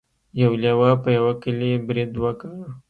[0.41, 2.49] یو لیوه په یوه کلي برید وکړ.